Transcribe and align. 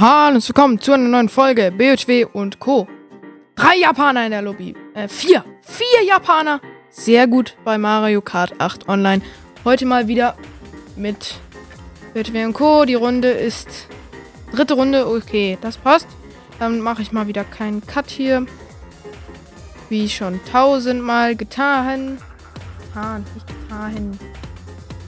Hallo 0.00 0.36
und 0.36 0.48
willkommen 0.48 0.80
zu 0.80 0.92
einer 0.92 1.08
neuen 1.08 1.28
Folge 1.28 1.70
BHW 1.70 2.24
und 2.24 2.58
Co. 2.58 2.88
Drei 3.54 3.76
Japaner 3.76 4.24
in 4.24 4.30
der 4.30 4.40
Lobby. 4.40 4.74
Äh, 4.94 5.08
vier. 5.08 5.44
Vier 5.60 6.06
Japaner. 6.06 6.62
Sehr 6.88 7.26
gut 7.26 7.54
bei 7.66 7.76
Mario 7.76 8.22
Kart 8.22 8.54
8 8.58 8.88
Online. 8.88 9.20
Heute 9.62 9.84
mal 9.84 10.08
wieder 10.08 10.38
mit 10.96 11.34
BHW 12.14 12.46
und 12.46 12.54
Co. 12.54 12.86
Die 12.86 12.94
Runde 12.94 13.28
ist 13.28 13.88
dritte 14.54 14.72
Runde. 14.72 15.06
Okay, 15.06 15.58
das 15.60 15.76
passt. 15.76 16.08
Dann 16.58 16.80
mache 16.80 17.02
ich 17.02 17.12
mal 17.12 17.26
wieder 17.26 17.44
keinen 17.44 17.86
Cut 17.86 18.08
hier. 18.08 18.46
Wie 19.90 20.08
schon 20.08 20.40
tausendmal 20.50 21.36
getan. 21.36 22.16
Getan, 22.86 23.26
nicht 23.34 23.46
getan. 23.46 24.18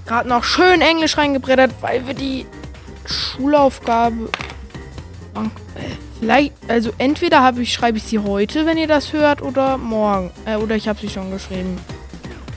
Gerade 0.06 0.29
noch 0.29 0.45
schön 0.45 0.82
Englisch 0.82 1.16
reingebrettert, 1.16 1.77
weil 1.80 2.06
wir 2.06 2.12
die 2.12 2.45
Schulaufgabe. 3.06 4.29
Äh, 5.34 5.48
vielleicht, 6.18 6.52
also 6.68 6.92
entweder 6.98 7.52
ich, 7.59 7.73
schreibe 7.73 7.98
ich 7.98 8.04
sie 8.04 8.18
heute, 8.18 8.66
wenn 8.66 8.78
ihr 8.78 8.86
das 8.86 9.12
hört, 9.12 9.42
oder 9.42 9.78
morgen. 9.78 10.30
Äh, 10.45 10.56
oder 10.56 10.77
ich 10.77 10.88
habe 10.88 10.98
sie 10.98 11.09
schon 11.09 11.30
geschrieben. 11.30 11.78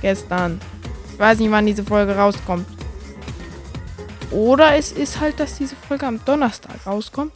Gestern. 0.01 0.59
Ich 1.11 1.19
weiß 1.19 1.39
nicht, 1.39 1.51
wann 1.51 1.65
diese 1.65 1.83
Folge 1.83 2.15
rauskommt. 2.15 2.67
Oder 4.31 4.75
es 4.75 4.91
ist 4.91 5.19
halt, 5.19 5.39
dass 5.39 5.57
diese 5.57 5.75
Folge 5.75 6.05
am 6.05 6.23
Donnerstag 6.25 6.85
rauskommt. 6.85 7.31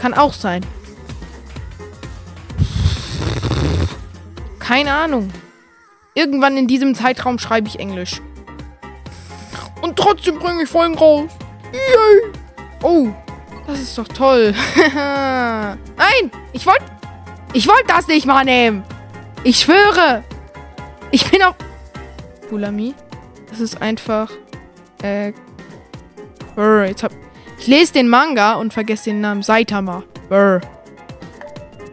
Kann 0.00 0.14
auch 0.14 0.32
sein. 0.32 0.64
Keine 4.58 4.92
Ahnung. 4.92 5.30
Irgendwann 6.14 6.56
in 6.56 6.68
diesem 6.68 6.94
Zeitraum 6.94 7.38
schreibe 7.38 7.68
ich 7.68 7.78
Englisch. 7.80 8.22
Und 9.82 9.96
trotzdem 9.96 10.38
bringe 10.38 10.62
ich 10.62 10.68
Folgen 10.68 10.96
raus. 10.96 11.30
Yay. 11.72 12.32
Oh, 12.82 13.08
das 13.66 13.80
ist 13.80 13.98
doch 13.98 14.08
toll. 14.08 14.54
Nein, 14.94 16.30
ich 16.52 16.66
wollte... 16.66 16.84
Ich 17.52 17.68
wollte 17.68 17.86
das 17.86 18.08
nicht 18.08 18.26
mal 18.26 18.44
nehmen. 18.44 18.82
Ich 19.44 19.60
schwöre. 19.60 20.24
Ich 21.10 21.30
bin 21.30 21.42
auch... 21.42 21.54
Bulami. 22.50 22.94
Das 23.48 23.60
ist 23.60 23.80
einfach... 23.80 24.30
Äh... 25.02 25.32
Brr, 26.54 26.86
jetzt 26.86 27.02
hab... 27.02 27.12
Ich 27.58 27.66
lese 27.66 27.92
den 27.92 28.08
Manga 28.08 28.54
und 28.54 28.72
vergesse 28.72 29.10
den 29.10 29.20
Namen. 29.20 29.42
Saitama. 29.42 30.02
Brr. 30.28 30.60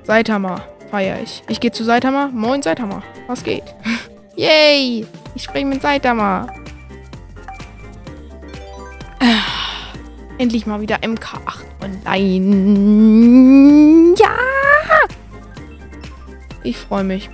Saitama. 0.04 0.64
Feier 0.90 1.22
ich. 1.22 1.44
Ich 1.48 1.60
gehe 1.60 1.72
zu 1.72 1.84
Saitama. 1.84 2.30
Moin, 2.34 2.62
Saitama. 2.62 3.04
Was 3.28 3.44
geht? 3.44 3.64
Yay. 4.36 5.06
Ich 5.36 5.44
spreche 5.44 5.66
mit 5.66 5.82
Saitama. 5.82 6.48
Endlich 10.42 10.66
mal 10.66 10.82
wieder 10.82 10.96
MK8 10.96 11.62
online. 11.84 12.16
Ja! 14.18 14.36
Ich 16.64 16.78
freue 16.78 17.04
mich. 17.04 17.30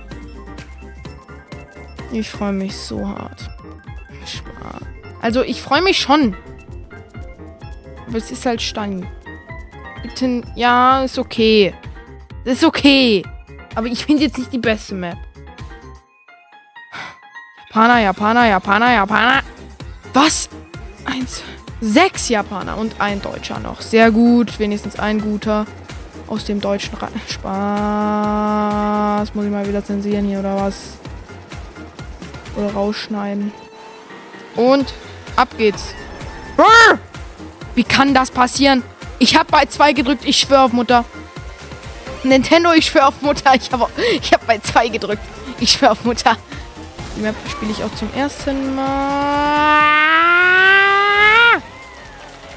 Ich 2.12 2.28
freue 2.28 2.52
mich 2.52 2.76
so 2.76 3.08
hart. 3.08 3.48
Also, 5.22 5.42
ich 5.42 5.62
freue 5.62 5.80
mich 5.80 5.96
schon. 5.98 6.36
Aber 8.06 8.18
es 8.18 8.30
ist 8.30 8.44
halt 8.44 8.60
Stani. 8.60 9.06
Bitte, 10.02 10.42
ja, 10.54 11.02
ist 11.02 11.18
okay. 11.18 11.72
ist 12.44 12.62
okay. 12.62 13.24
Aber 13.74 13.86
ich 13.86 14.04
finde 14.04 14.24
jetzt 14.24 14.36
nicht 14.36 14.52
die 14.52 14.58
beste 14.58 14.94
Map. 14.94 15.16
Japaner, 17.68 18.00
Japaner, 18.00 18.48
Japaner, 18.48 18.92
Japaner. 18.92 19.40
Was? 20.12 20.50
Eins. 21.06 21.42
Sechs 21.80 22.28
Japaner 22.28 22.76
und 22.76 23.00
ein 23.00 23.22
Deutscher 23.22 23.60
noch. 23.60 23.80
Sehr 23.80 24.10
gut. 24.10 24.58
Wenigstens 24.58 24.98
ein 24.98 25.20
guter 25.20 25.66
aus 26.26 26.44
dem 26.44 26.60
deutschen 26.60 26.96
Ra 26.98 27.08
Spaß. 27.28 29.34
Muss 29.34 29.44
ich 29.44 29.50
mal 29.50 29.66
wieder 29.66 29.84
zensieren 29.84 30.26
hier 30.26 30.40
oder 30.40 30.56
was? 30.56 30.74
Oder 32.56 32.72
rausschneiden. 32.72 33.52
Und 34.56 34.92
ab 35.36 35.48
geht's. 35.56 35.94
Brrr! 36.56 36.98
Wie 37.74 37.84
kann 37.84 38.12
das 38.12 38.32
passieren? 38.32 38.82
Ich 39.20 39.36
habe 39.36 39.46
bei 39.50 39.66
zwei 39.66 39.92
gedrückt. 39.92 40.24
Ich 40.24 40.38
schwöre 40.38 40.62
auf 40.62 40.72
Mutter. 40.72 41.04
Nintendo, 42.24 42.72
ich 42.72 42.86
schwöre 42.86 43.06
auf 43.06 43.22
Mutter. 43.22 43.54
Ich 43.54 43.70
habe 43.70 43.86
ich 44.20 44.32
hab 44.32 44.44
bei 44.46 44.58
zwei 44.58 44.88
gedrückt. 44.88 45.22
Ich 45.60 45.72
schwöre 45.72 45.92
auf 45.92 46.04
Mutter. 46.04 46.36
Die 47.16 47.20
Map 47.20 47.36
spiele 47.48 47.70
ich 47.70 47.84
auch 47.84 47.94
zum 47.94 48.12
ersten 48.14 48.74
Mal. 48.74 49.97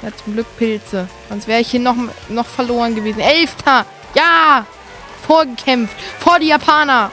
Ja, 0.02 0.08
zum 0.16 0.32
Glück 0.34 0.46
Pilze. 0.58 1.08
Sonst 1.28 1.46
wäre 1.46 1.60
ich 1.60 1.70
hier 1.70 1.78
noch, 1.80 1.94
noch 2.28 2.46
verloren 2.46 2.96
gewesen. 2.96 3.20
Elfter! 3.20 3.86
Ja! 4.14 4.66
Vorgekämpft. 5.26 5.96
Vor 6.18 6.40
die 6.40 6.48
Japaner. 6.48 7.12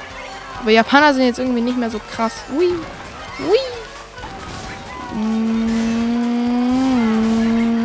Aber 0.60 0.72
Japaner 0.72 1.14
sind 1.14 1.26
jetzt 1.26 1.38
irgendwie 1.38 1.62
nicht 1.62 1.78
mehr 1.78 1.92
so 1.92 2.02
krass. 2.12 2.34
Ui. 2.58 2.66
Ui. 3.48 3.60
Mm, 5.16 5.54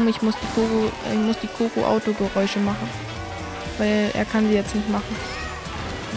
ich 0.09 0.23
muss 0.23 0.35
die 0.43 0.47
Koko, 0.55 0.91
ich 1.13 1.19
muss 1.19 1.37
die 1.43 1.49
Koko 1.49 1.85
Autogeräusche 1.85 2.61
machen. 2.61 2.89
Weil 3.77 4.11
er 4.15 4.25
kann 4.25 4.49
sie 4.49 4.55
jetzt 4.55 4.75
nicht 4.75 4.89
machen. 4.89 5.15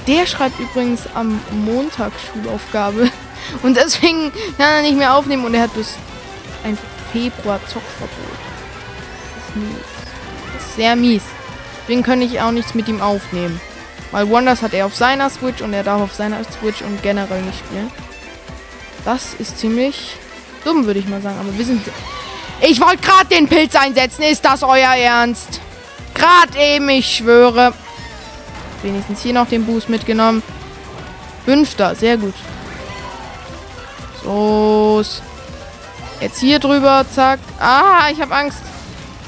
Der 0.07 0.25
schreibt 0.25 0.57
übrigens 0.59 1.01
am 1.13 1.41
Montag 1.65 2.13
Schulaufgabe. 2.31 3.11
Und 3.63 3.75
deswegen 3.75 4.31
kann 4.57 4.75
er 4.75 4.81
nicht 4.81 4.97
mehr 4.97 5.13
aufnehmen 5.15 5.45
und 5.45 5.53
er 5.53 5.61
hat 5.63 5.73
bis 5.73 5.95
ein 6.65 6.77
Februar 7.13 7.59
Zockverbot 7.67 8.46
mies. 9.55 10.75
Sehr 10.75 10.95
mies. 10.95 11.23
Deswegen 11.81 12.03
kann 12.03 12.21
ich 12.21 12.41
auch 12.41 12.51
nichts 12.51 12.73
mit 12.73 12.87
ihm 12.87 13.01
aufnehmen. 13.01 13.59
Weil 14.11 14.29
Wonders 14.29 14.61
hat 14.61 14.73
er 14.73 14.85
auf 14.85 14.95
seiner 14.95 15.29
Switch 15.29 15.61
und 15.61 15.73
er 15.73 15.83
darf 15.83 16.01
auf 16.01 16.13
seiner 16.13 16.43
Switch 16.43 16.81
und 16.81 17.01
generell 17.01 17.41
nicht 17.41 17.59
spielen. 17.59 17.91
Das 19.05 19.33
ist 19.39 19.59
ziemlich 19.59 20.15
dumm, 20.63 20.85
würde 20.85 20.99
ich 20.99 21.07
mal 21.07 21.21
sagen. 21.21 21.37
Aber 21.39 21.57
wir 21.57 21.65
sind... 21.65 21.81
Ich 22.61 22.81
wollte 22.81 22.97
gerade 22.97 23.27
den 23.27 23.47
Pilz 23.47 23.75
einsetzen. 23.75 24.23
Ist 24.23 24.43
das 24.43 24.63
euer 24.63 24.95
Ernst? 24.95 25.61
Gerade 26.13 26.57
eben, 26.57 26.89
ich 26.89 27.17
schwöre. 27.17 27.73
Wenigstens 28.81 29.21
hier 29.21 29.33
noch 29.33 29.47
den 29.47 29.65
Boost 29.65 29.89
mitgenommen. 29.89 30.41
Fünfter, 31.45 31.95
sehr 31.95 32.17
gut. 32.17 32.33
So. 34.23 35.03
Jetzt 36.19 36.39
hier 36.39 36.59
drüber, 36.59 37.05
zack. 37.13 37.39
Ah, 37.59 38.09
ich 38.11 38.19
habe 38.19 38.35
Angst. 38.35 38.59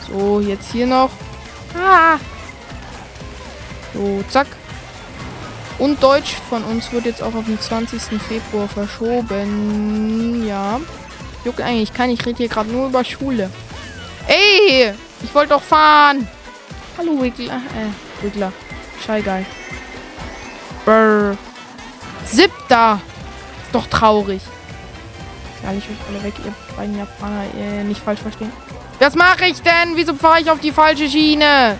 So, 0.10 0.40
jetzt 0.40 0.72
hier 0.72 0.88
noch. 0.88 1.12
Ah. 1.76 2.18
So, 3.94 4.24
zack. 4.30 4.48
Und 5.78 6.02
Deutsch 6.04 6.36
von 6.50 6.64
uns 6.64 6.92
wird 6.92 7.06
jetzt 7.06 7.24
auch 7.24 7.34
auf 7.34 7.46
den 7.46 7.60
20. 7.60 8.02
Februar 8.22 8.68
verschoben. 8.68 10.46
Ja. 10.46 10.80
Juckt 11.46 11.62
eigentlich 11.62 11.94
kann. 11.94 12.10
Ich 12.10 12.26
rede 12.26 12.38
hier 12.38 12.50
gerade 12.50 12.70
nur 12.70 12.88
über 12.88 13.04
Schule. 13.04 13.50
Ey! 14.28 14.94
Ich 15.24 15.34
wollte 15.34 15.54
doch 15.54 15.62
fahren. 15.62 16.28
Hallo, 16.98 17.22
Wiggler. 17.22 17.56
Äh, 17.56 18.24
Wiggler. 18.24 18.52
Schei 19.06 19.22
geil. 19.22 19.46
Brr. 20.86 21.38
Siebter. 22.26 23.00
Ist 23.64 23.74
doch 23.74 23.88
traurig. 23.88 24.42
Ja, 25.64 25.72
ich 25.72 25.84
euch 25.84 25.98
alle 26.10 26.24
weg, 26.24 26.34
ihr 26.46 26.54
beiden 26.76 26.98
Japaner. 26.98 27.44
Äh, 27.58 27.84
nicht 27.84 28.02
falsch 28.02 28.20
verstehen. 28.20 28.52
Was 29.00 29.16
mache 29.16 29.46
ich 29.46 29.62
denn? 29.62 29.96
Wieso 29.96 30.14
fahre 30.14 30.42
ich 30.42 30.52
auf 30.52 30.60
die 30.60 30.72
falsche 30.72 31.10
Schiene? 31.10 31.78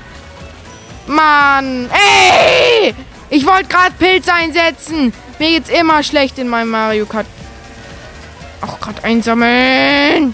Mann. 1.08 1.90
Ey! 1.92 2.96
Ich 3.30 3.46
wollte 3.46 3.68
gerade 3.68 3.92
Pilz 4.00 4.28
einsetzen. 4.30 5.14
Mir 5.38 5.50
geht's 5.50 5.70
immer 5.70 6.02
schlecht 6.02 6.40
in 6.40 6.48
meinem 6.48 6.70
Mario 6.70 7.06
Kart. 7.06 7.26
Auch 8.62 8.80
gerade 8.80 9.04
einsammeln. 9.04 10.34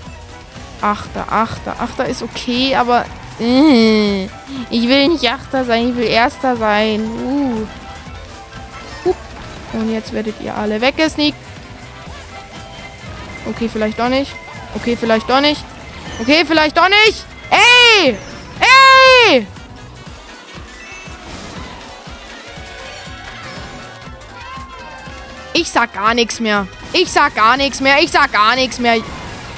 Achter, 0.81 1.25
Achter. 1.31 1.75
Achter 1.79 2.05
ist 2.05 2.21
okay, 2.21 2.75
aber... 2.75 3.05
Äh, 3.39 4.25
ich 4.69 4.87
will 4.87 5.09
nicht 5.09 5.29
Achter 5.29 5.65
sein, 5.65 5.89
ich 5.89 5.95
will 5.97 6.07
Erster 6.07 6.55
sein. 6.55 7.01
Uh. 7.01 7.67
Und 9.73 9.91
jetzt 9.91 10.13
werdet 10.13 10.35
ihr 10.41 10.55
alle 10.55 10.79
weggesneakt. 10.79 11.37
Okay, 13.47 13.69
vielleicht 13.71 13.99
doch 13.99 14.09
nicht. 14.09 14.31
Okay, 14.75 14.95
vielleicht 14.97 15.29
doch 15.29 15.41
nicht. 15.41 15.63
Okay, 16.19 16.43
vielleicht 16.45 16.77
doch 16.77 16.87
nicht. 16.87 17.25
Ey! 17.49 18.17
Ey! 18.59 19.47
Ich 25.53 25.69
sag 25.69 25.93
gar 25.93 26.13
nichts 26.13 26.39
mehr. 26.39 26.67
Ich 26.93 27.11
sag 27.11 27.35
gar 27.35 27.57
nichts 27.57 27.81
mehr. 27.81 28.01
Ich 28.01 28.11
sag 28.11 28.31
gar 28.31 28.55
nichts 28.55 28.79
mehr. 28.79 28.97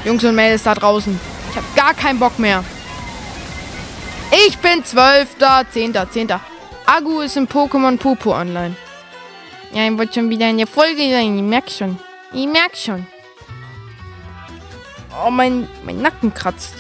Jungs 0.04 0.24
und 0.24 0.36
Mädels 0.36 0.64
da 0.64 0.74
draußen. 0.76 1.20
Ich 1.52 1.58
hab 1.58 1.76
gar 1.76 1.94
keinen 1.94 2.20
Bock 2.20 2.38
mehr. 2.40 2.64
Ich 4.48 4.58
bin 4.58 4.84
Zwölfter, 4.84 5.66
Zehnter, 5.72 6.10
Zehnter. 6.10 6.42
Agu 6.86 7.22
ist 7.22 7.38
im 7.38 7.48
Pokémon 7.48 7.98
Popo 7.98 8.36
online. 8.36 8.76
Ja, 9.74 9.88
ich 9.88 9.98
wollte 9.98 10.16
schon 10.16 10.30
wieder 10.30 10.50
in 10.50 10.58
der 10.58 10.68
Folge 10.68 11.10
sein. 11.12 11.38
Ich 11.38 11.44
merk 11.44 11.70
schon. 11.70 12.00
Ich 12.34 12.48
merk 12.48 12.76
schon. 12.76 13.08
Oh, 15.26 15.32
mein, 15.32 15.68
mein 15.84 16.02
Nacken 16.02 16.34
kratzt. 16.34 16.74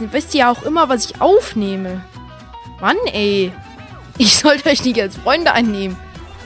Jetzt 0.00 0.12
wisst 0.12 0.34
ihr 0.34 0.40
ja 0.40 0.50
auch 0.50 0.62
immer, 0.62 0.88
was 0.88 1.06
ich 1.06 1.20
aufnehme. 1.20 2.04
Mann, 2.80 2.96
ey. 3.12 3.52
Ich 4.18 4.36
sollte 4.36 4.68
euch 4.68 4.84
nicht 4.84 5.00
als 5.00 5.16
Freunde 5.16 5.52
annehmen. 5.52 5.96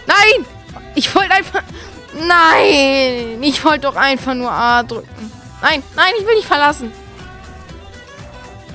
Nein! 0.06 0.46
Ich 0.94 1.14
wollte 1.14 1.32
einfach... 1.32 1.62
Nein! 2.14 3.42
Ich 3.42 3.64
wollte 3.64 3.80
doch 3.80 3.96
einfach 3.96 4.34
nur 4.34 4.50
A 4.50 4.82
drücken. 4.82 5.30
Nein, 5.60 5.82
nein, 5.96 6.12
ich 6.18 6.26
will 6.26 6.36
nicht 6.36 6.46
verlassen. 6.46 6.92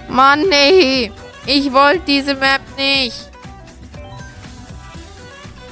Mann, 0.10 0.52
ey. 0.52 1.12
Ich 1.46 1.72
wollte 1.74 2.04
diese 2.06 2.36
Map 2.36 2.62
nicht. 2.78 3.30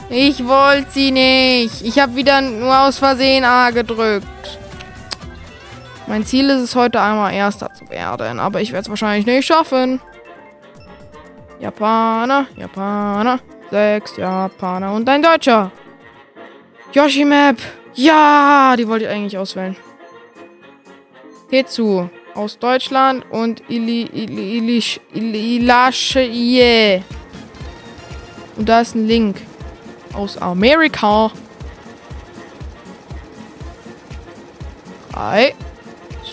Ich 0.10 0.46
wollte 0.46 0.92
sie 0.92 1.12
nicht. 1.12 1.82
Ich 1.84 2.00
habe 2.00 2.16
wieder 2.16 2.42
nur 2.42 2.78
aus 2.78 2.98
Versehen 2.98 3.46
A 3.46 3.70
gedrückt. 3.70 4.28
Mein 6.12 6.25
Ziel 6.25 6.50
ist 6.50 6.60
es 6.60 6.75
heute 6.75 7.00
einmal 7.00 7.34
Erster 7.34 7.74
zu 7.74 7.90
werden, 7.90 8.42
aber 8.42 8.60
ich 8.60 8.74
werde 8.74 8.81
es 8.81 8.90
wahrscheinlich 8.90 9.25
nicht 9.25 9.46
schaffen. 9.46 10.02
Japaner, 11.62 12.48
Japaner, 12.58 13.40
sechs 13.69 14.18
Japaner 14.18 14.92
und 14.94 15.08
ein 15.08 15.22
Deutscher. 15.22 15.72
Yoshi 16.92 17.24
Map. 17.24 17.56
Ja, 17.94 18.75
die 18.78 18.86
wollte 18.90 19.06
ich 19.06 19.10
eigentlich 19.10 19.38
auswählen. 19.38 19.78
Tetsu 21.50 22.10
aus 22.36 22.60
Deutschland 22.60 23.24
und 23.31 23.64
Ili, 23.69 24.02
Ili, 24.12 24.57
Ilish, 24.57 25.00
Ili, 25.14 25.60
Ilasche 25.60 27.04
Und 28.57 28.68
da 28.68 28.81
ist 28.81 28.96
ein 28.96 29.07
Link 29.07 29.38
aus 30.12 30.38
Amerika. 30.38 31.31
Drei, 35.14 35.56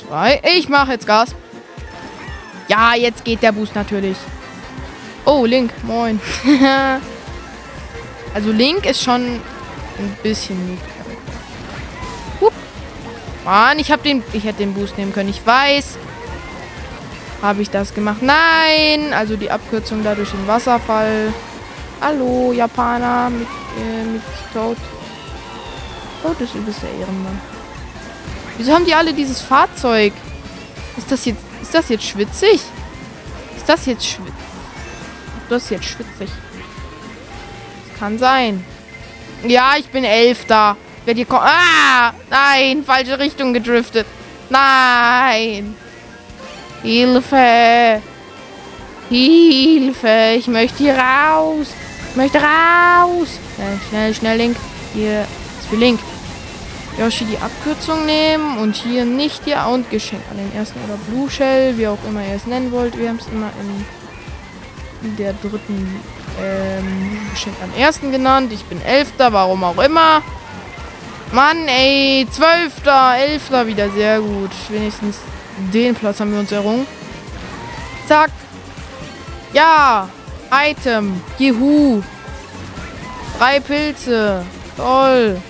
zwei, 0.09 0.41
ich 0.57 0.69
mache 0.69 0.93
jetzt 0.93 1.07
Gas. 1.07 1.35
Ja, 2.69 2.95
jetzt 2.95 3.25
geht 3.25 3.43
der 3.43 3.53
Boost 3.53 3.75
natürlich. 3.75 4.17
Oh, 5.25 5.45
Link, 5.45 5.73
moin. 5.85 6.21
also 8.35 8.51
Link 8.51 8.87
ist 8.87 9.03
schon 9.03 9.23
ein 9.23 10.17
bisschen 10.23 10.71
nicht 10.71 10.83
Mann, 13.49 13.79
ich 13.79 13.91
habe 13.91 14.03
den. 14.03 14.23
Ich 14.35 14.45
hätte 14.45 14.59
den 14.59 14.75
Boost 14.75 14.99
nehmen 14.99 15.11
können. 15.11 15.31
Ich 15.31 15.47
weiß. 15.47 15.97
Habe 17.41 17.63
ich 17.63 17.71
das 17.71 17.95
gemacht? 17.95 18.21
Nein! 18.21 19.15
Also 19.15 19.37
die 19.37 19.51
Abkürzung 19.51 20.05
da 20.05 20.15
durch 20.15 20.31
den 20.31 20.47
Wasserfall. 20.47 21.33
Hallo, 21.99 22.53
Japaner 22.53 23.31
mit, 23.31 23.49
äh, 23.81 24.05
mit 24.05 24.23
Toad. 24.53 24.77
Toad 26.23 26.39
ist 26.43 26.55
übelst 26.55 26.83
der 26.83 26.91
Ehrenmann. 26.91 27.41
Wieso 28.59 28.75
haben 28.75 28.85
die 28.85 28.95
alle 28.95 29.15
dieses 29.15 29.41
Fahrzeug? 29.41 30.13
Ist 30.97 31.11
das 31.11 31.25
jetzt. 31.25 31.41
Ist 31.63 31.75
das 31.75 31.89
jetzt 31.89 32.05
schwitzig? 32.05 32.61
Ist 33.57 33.69
das 33.69 33.87
jetzt 33.87 34.05
schwitzig? 34.05 34.35
Das 35.49 35.63
ist 35.65 35.71
jetzt 35.71 35.85
schwitzig. 35.85 36.29
Das 37.89 37.99
kann 37.99 38.19
sein. 38.19 38.65
Ja, 39.47 39.77
ich 39.79 39.87
bin 39.89 40.05
Elfter. 40.05 40.77
Wer 41.05 41.15
dir 41.15 41.25
kommt. 41.25 41.45
Ah! 41.45 42.13
Nein! 42.31 42.85
Falsche 42.85 43.19
Richtung 43.19 43.55
gedriftet. 43.55 44.07
Nein! 44.51 45.75
Hilfe! 46.83 48.03
Hilfe! 49.09 50.35
Ich 50.37 50.49
möchte 50.49 50.79
hier 50.79 50.97
raus! 50.97 51.69
Ich 52.11 52.17
möchte 52.17 52.39
raus! 52.39 53.29
Schnell, 53.55 53.79
schnell, 53.89 54.15
schnell, 54.15 54.39
Link. 54.39 54.57
Hier 54.95 55.23
ist 55.23 55.69
für 55.69 55.77
Link. 55.77 56.01
Yoshi 56.99 57.25
die 57.27 57.39
Abkürzung 57.39 58.07
nehmen 58.07 58.59
und 58.59 58.75
hier 58.75 59.05
nicht 59.05 59.45
hier 59.45 59.65
und 59.73 59.89
Geschenk 59.89 60.23
an 60.31 60.37
den 60.37 60.53
ersten 60.55 60.81
oder 60.85 60.99
Blue 61.09 61.31
Shell, 61.31 61.79
wie 61.79 61.87
auch 61.87 61.99
immer 62.09 62.27
ihr 62.27 62.35
es 62.35 62.47
nennen 62.47 62.73
wollt. 62.73 62.99
Wir 62.99 63.11
haben 63.11 63.19
es 63.21 63.29
immer 63.29 63.51
in, 63.61 65.09
in 65.09 65.17
der 65.17 65.33
dritten 65.35 66.01
ähm, 66.43 67.21
Geschenk 67.31 67.55
am 67.63 67.73
ersten 67.81 68.11
genannt. 68.11 68.53
Ich 68.53 68.65
bin 68.65 68.83
Elfter, 68.83 69.33
warum 69.33 69.63
auch 69.63 69.79
immer. 69.79 70.23
Mann, 71.33 71.69
ey. 71.69 72.27
Zwölfter, 72.31 73.17
Elfter 73.17 73.67
wieder. 73.67 73.91
Sehr 73.91 74.21
gut. 74.21 74.51
Wenigstens 74.69 75.19
den 75.73 75.95
Platz 75.95 76.19
haben 76.19 76.33
wir 76.33 76.41
uns 76.41 76.51
errungen. 76.51 76.87
Zack. 78.09 78.31
Ja. 79.53 80.09
Item. 80.51 81.21
Juhu. 81.39 82.03
Drei 83.39 83.61
Pilze. 83.61 84.45
Toll. 84.77 85.41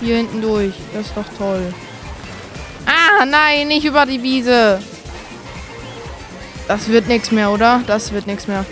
Hier 0.00 0.16
hinten 0.16 0.42
durch. 0.42 0.74
Das 0.92 1.06
ist 1.06 1.16
doch 1.16 1.24
toll. 1.38 1.72
Ah, 2.86 3.24
nein, 3.24 3.68
nicht 3.68 3.84
über 3.84 4.06
die 4.06 4.22
Wiese. 4.22 4.80
Das 6.68 6.88
wird 6.88 7.08
nichts 7.08 7.30
mehr, 7.30 7.50
oder? 7.50 7.82
Das 7.86 8.12
wird 8.12 8.26
nichts 8.26 8.46
mehr. 8.46 8.64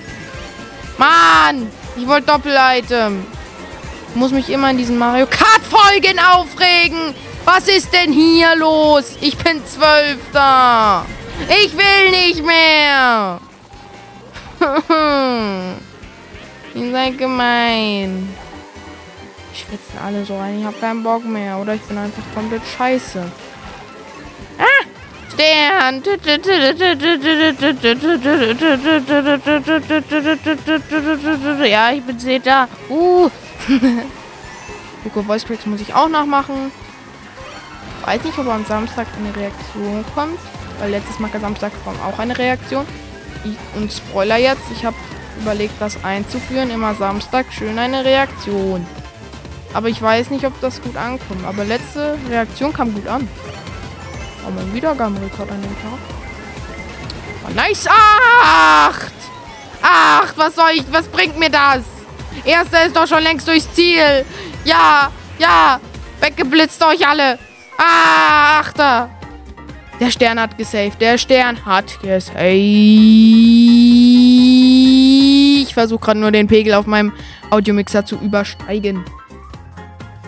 Mann! 0.99 1.71
Ich 1.97 2.07
wollte 2.07 2.27
Doppel-Item 2.27 3.25
muss 4.15 4.33
mich 4.33 4.49
immer 4.51 4.71
in 4.71 4.79
diesen 4.79 4.99
Mario 4.99 5.27
Kart 5.27 5.63
Folgen 5.69 6.19
aufregen. 6.19 7.15
Was 7.45 7.69
ist 7.69 7.93
denn 7.93 8.13
hier 8.13 8.57
los? 8.57 9.17
Ich 9.21 9.37
bin 9.37 9.61
Zwölfter. 9.67 11.05
Ich 11.49 11.77
will 11.77 12.11
nicht 12.11 12.45
mehr. 12.45 13.41
Ihr 16.75 16.93
seid 16.93 17.19
gemein. 17.19 18.35
Ich 19.55 19.61
schwitzen 19.61 19.99
alle 20.05 20.25
so 20.25 20.37
rein. 20.37 20.59
Ich 20.59 20.65
habe 20.65 20.77
keinen 20.79 21.05
Bock 21.05 21.25
mehr. 21.25 21.57
Oder 21.59 21.75
ich 21.75 21.83
bin 21.83 21.97
einfach 21.97 22.25
komplett 22.35 22.63
scheiße. 22.77 23.25
Ah! 24.59 24.85
Stern! 25.33 26.03
Ja, 31.65 31.93
ich 31.93 32.03
bin 32.03 32.19
Zeta. 32.19 32.69
Uh! 32.89 33.31
Poco 35.05 35.23
Voice 35.23 35.45
Cracks 35.45 35.67
muss 35.67 35.81
ich 35.81 35.95
auch 35.95 36.09
noch 36.09 36.27
machen. 36.27 36.73
Weiß 38.05 38.25
nicht, 38.25 38.37
ob 38.37 38.49
am 38.49 38.65
Samstag 38.65 39.07
eine 39.17 39.37
Reaktion 39.37 40.05
kommt. 40.17 40.41
Weil 40.81 40.91
letztes 40.91 41.21
Mal 41.21 41.31
Samstag 41.41 41.71
kam 41.85 41.95
auch 42.01 42.19
eine 42.19 42.37
Reaktion. 42.37 42.85
Und 43.77 43.93
Spoiler 43.93 44.39
jetzt, 44.39 44.65
ich 44.73 44.85
habe 44.85 44.97
überlegt, 45.41 45.75
das 45.79 46.03
einzuführen. 46.03 46.71
Immer 46.71 46.97
Samstag 46.97 47.47
schön 47.53 47.79
eine 47.79 48.05
Reaktion. 48.05 48.85
Aber 49.75 49.89
ich 49.89 50.01
weiß 50.01 50.31
nicht, 50.31 50.47
ob 50.47 50.59
das 50.61 50.81
gut 50.81 50.97
ankommt. 50.97 51.45
Aber 51.45 51.65
letzte 51.65 52.17
Reaktion 52.31 52.73
kam 52.73 52.95
gut 52.95 53.07
an. 53.09 53.29
Oh, 54.47 54.51
mein 54.55 54.73
Wiedergabenrekord 54.73 55.51
an 55.51 55.61
dem 55.61 55.75
Tag. 55.83 55.99
Oh, 57.47 57.53
nice. 57.55 57.87
Acht! 57.89 59.13
Acht! 59.83 60.39
Was 60.39 60.55
soll 60.55 60.71
ich? 60.77 60.85
Was 60.91 61.09
bringt 61.09 61.39
mir 61.39 61.51
das? 61.51 61.83
Erster 62.45 62.87
ist 62.87 62.97
doch 62.97 63.07
schon 63.07 63.23
längst 63.23 63.49
durchs 63.49 63.71
Ziel. 63.75 64.25
Ja, 64.65 65.11
ja. 65.39 65.81
Weggeblitzt 66.21 66.83
euch 66.85 67.07
alle. 67.07 67.39
Ah, 67.77 68.61
Achter. 68.61 69.11
Der 70.01 70.11
Stern 70.11 70.41
hat 70.41 70.57
gesaved. 70.57 71.01
Der 71.01 71.19
Stern 71.19 71.65
hat 71.67 72.01
gesaved. 72.01 72.45
Ich 75.63 75.75
versuche 75.75 76.01
gerade 76.01 76.21
nur 76.21 76.31
den 76.31 76.47
Pegel 76.47 76.75
auf 76.75 76.87
meinem 76.87 77.13
Audiomixer 77.51 78.05
zu 78.05 78.17
übersteigen. 78.17 79.05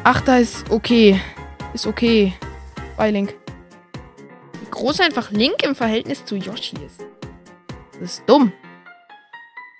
Achter 0.06 0.38
ist 0.38 0.70
okay. 0.70 1.20
Ist 1.75 1.84
okay. 1.84 2.32
Bei 2.96 3.10
Link. 3.10 3.34
Wie 4.60 4.70
groß 4.70 5.00
einfach 5.00 5.32
Link 5.32 5.64
im 5.64 5.75
Verhältnis 5.75 6.25
zu 6.25 6.36
Yoshi 6.36 6.76
ist. 6.86 7.00
Das 7.94 8.02
ist 8.02 8.22
dumm. 8.25 8.52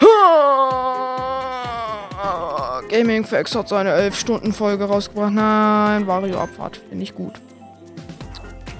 Gaming 2.90 3.25
Facts 3.25 3.54
hat 3.54 3.68
seine 3.68 3.95
11-Stunden-Folge 3.95 4.87
rausgebracht. 4.87 5.33
Nein, 5.33 6.04
Wario 6.09 6.40
Abfahrt. 6.40 6.80
Finde 6.88 7.04
ich 7.04 7.14
gut. 7.14 7.35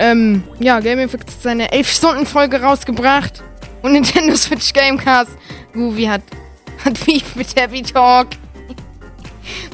Ähm, 0.01 0.43
ja, 0.59 0.81
Gaming 0.81 1.09
Facts 1.09 1.33
hat 1.33 1.43
seine 1.43 1.69
11-Stunden-Folge 1.69 2.61
rausgebracht. 2.61 3.45
Und 3.83 3.93
Nintendo 3.93 4.35
Switch 4.35 4.73
Gamecast. 4.73 5.39
Goofy 5.73 6.07
hat, 6.07 6.23
hat 6.85 7.07
Beef 7.07 7.37
mit 7.37 7.55
Happy 7.55 7.83
Talk. 7.83 8.31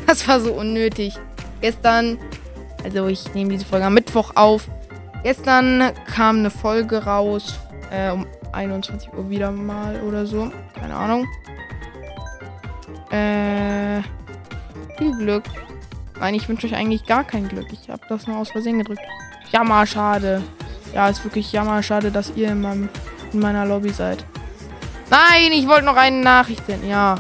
Das 0.06 0.28
war 0.28 0.38
so 0.38 0.52
unnötig. 0.52 1.18
Gestern, 1.62 2.18
also 2.84 3.06
ich 3.06 3.32
nehme 3.32 3.50
diese 3.50 3.64
Folge 3.64 3.86
am 3.86 3.94
Mittwoch 3.94 4.32
auf. 4.34 4.68
Gestern 5.22 5.92
kam 6.04 6.40
eine 6.40 6.50
Folge 6.50 7.04
raus. 7.04 7.58
Äh, 7.90 8.10
um 8.10 8.26
21 8.52 9.12
Uhr 9.14 9.30
wieder 9.30 9.50
mal 9.50 10.00
oder 10.02 10.26
so. 10.26 10.50
Keine 10.78 10.94
Ahnung. 10.94 11.26
Äh. 13.10 14.02
Viel 14.98 15.16
Glück. 15.16 15.44
Nein, 16.20 16.34
ich 16.34 16.48
wünsche 16.48 16.66
euch 16.66 16.74
eigentlich 16.74 17.06
gar 17.06 17.24
kein 17.24 17.48
Glück. 17.48 17.66
Ich 17.72 17.88
habe 17.88 18.02
das 18.08 18.26
nur 18.26 18.36
aus 18.36 18.50
Versehen 18.50 18.78
gedrückt. 18.78 19.00
Jammer, 19.50 19.86
schade. 19.86 20.42
Ja, 20.94 21.08
ist 21.08 21.24
wirklich 21.24 21.50
jammer, 21.52 21.82
schade, 21.82 22.10
dass 22.10 22.32
ihr 22.36 22.50
in, 22.50 22.60
meinem, 22.60 22.88
in 23.32 23.40
meiner 23.40 23.66
Lobby 23.66 23.90
seid. 23.90 24.24
Nein, 25.10 25.52
ich 25.52 25.66
wollte 25.66 25.84
noch 25.84 25.96
eine 25.96 26.20
Nachricht 26.20 26.64
senden. 26.66 26.88
Ja. 26.88 27.16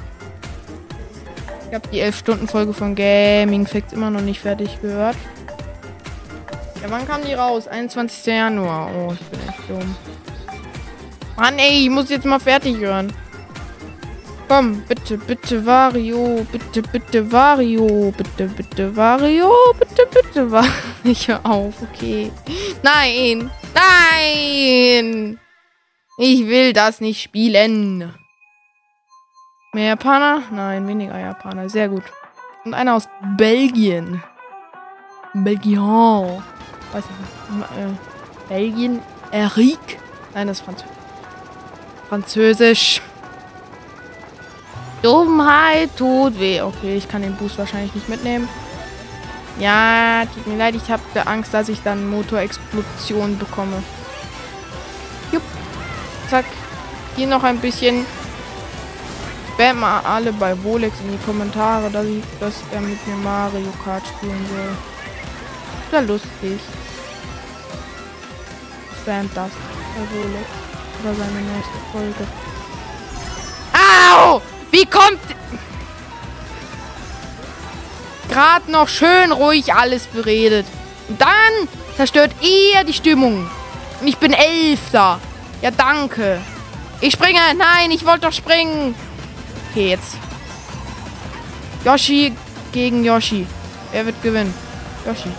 Ich 1.72 1.76
habe 1.76 1.88
die 1.88 2.02
11-Stunden-Folge 2.02 2.74
von 2.74 2.94
Gaming 2.94 3.66
Facts 3.66 3.94
immer 3.94 4.10
noch 4.10 4.20
nicht 4.20 4.40
fertig 4.40 4.78
gehört. 4.82 5.16
Ja, 6.82 6.90
wann 6.90 7.08
kam 7.08 7.24
die 7.24 7.32
raus? 7.32 7.66
21. 7.66 8.26
Januar. 8.26 8.90
Oh, 8.94 9.14
ich 9.14 9.26
bin 9.28 9.40
echt 9.48 9.70
dumm. 9.70 9.96
Mann, 11.38 11.58
ey, 11.58 11.84
ich 11.84 11.88
muss 11.88 12.10
jetzt 12.10 12.26
mal 12.26 12.40
fertig 12.40 12.76
hören. 12.76 13.10
Komm, 14.48 14.82
bitte, 14.86 15.16
bitte, 15.16 15.64
Vario. 15.64 16.46
Bitte, 16.52 16.82
bitte, 16.82 17.32
Vario. 17.32 18.12
Bitte, 18.18 18.48
bitte, 18.48 18.94
Vario. 18.94 19.50
Bitte, 19.78 20.06
bitte, 20.12 20.52
Vario. 20.52 20.70
Ich 21.04 21.26
hör 21.26 21.40
auf, 21.46 21.72
okay. 21.80 22.30
Nein. 22.82 23.50
Nein. 23.72 25.38
Ich 26.18 26.46
will 26.46 26.74
das 26.74 27.00
nicht 27.00 27.22
spielen. 27.22 28.12
Mehr 29.74 29.86
Japaner? 29.86 30.42
Nein, 30.50 30.86
weniger 30.86 31.18
Japaner. 31.18 31.70
Sehr 31.70 31.88
gut. 31.88 32.02
Und 32.66 32.74
einer 32.74 32.94
aus 32.94 33.08
Belgien. 33.38 34.22
Belgien. 35.32 36.42
Weiß 36.92 37.04
nicht. 37.06 37.70
Äh, 37.78 38.50
Belgien. 38.50 39.00
Eric. 39.30 39.78
Nein, 40.34 40.48
das 40.48 40.58
ist 40.58 40.64
Französisch. 40.66 40.92
Französisch. 42.10 43.02
Dummheit 45.00 45.96
tut 45.96 46.38
weh. 46.38 46.60
Okay, 46.60 46.96
ich 46.96 47.08
kann 47.08 47.22
den 47.22 47.34
Boost 47.36 47.56
wahrscheinlich 47.56 47.94
nicht 47.94 48.10
mitnehmen. 48.10 48.50
Ja, 49.58 50.24
tut 50.34 50.46
mir 50.48 50.58
leid, 50.58 50.74
ich 50.74 50.90
habe 50.90 51.02
Angst, 51.26 51.54
dass 51.54 51.70
ich 51.70 51.82
dann 51.82 52.10
Motorexplosion 52.10 53.38
bekomme. 53.38 53.82
Jupp. 55.32 55.42
Zack. 56.28 56.44
Hier 57.16 57.26
noch 57.26 57.42
ein 57.42 57.58
bisschen. 57.58 58.04
Spam 59.62 59.78
mal 59.78 60.00
alle 60.00 60.32
bei 60.32 60.60
Wolex 60.64 60.98
in 61.04 61.12
die 61.12 61.24
Kommentare, 61.24 61.88
dass, 61.88 62.04
ich, 62.04 62.24
dass 62.40 62.54
er 62.72 62.80
mit 62.80 63.06
mir 63.06 63.14
Mario 63.14 63.72
Kart 63.84 64.02
spielen 64.04 64.44
soll. 64.48 64.76
Ist 65.84 65.92
ja 65.92 66.00
lustig. 66.00 66.60
Spam 69.00 69.30
das 69.34 69.50
bei 69.94 70.16
Wolex. 70.16 70.46
Oder 71.00 71.14
seine 71.14 71.40
nächste 71.42 71.78
Folge. 71.92 72.26
Au! 73.72 74.42
Wie 74.72 74.84
kommt... 74.84 75.20
Gerade 78.28 78.68
noch 78.68 78.88
schön 78.88 79.30
ruhig 79.30 79.72
alles 79.72 80.08
beredet. 80.08 80.66
Und 81.08 81.20
dann 81.20 81.68
zerstört 81.96 82.32
ihr 82.40 82.82
die 82.82 82.94
Stimmung. 82.94 83.48
Und 84.00 84.08
ich 84.08 84.16
bin 84.16 84.32
Elfter. 84.32 85.20
Ja, 85.60 85.70
danke. 85.70 86.40
Ich 87.00 87.12
springe. 87.12 87.38
Nein, 87.56 87.92
ich 87.92 88.04
wollte 88.04 88.26
doch 88.26 88.32
springen. 88.32 88.96
Okay, 89.72 89.88
jetzt. 89.88 90.18
Yoshi 91.82 92.34
gegen 92.72 93.02
Yoshi. 93.04 93.46
Wer 93.90 94.04
wird 94.04 94.22
gewinnen? 94.22 94.52
Yoshi. 95.06 95.30